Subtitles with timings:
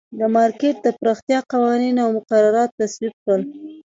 [0.19, 3.41] د مارکېټ د پراختیا قوانین او مقررات تصویب کړل.